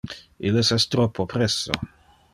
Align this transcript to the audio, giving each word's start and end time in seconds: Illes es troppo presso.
Illes 0.51 0.71
es 0.77 0.87
troppo 0.95 1.27
presso. 1.35 1.81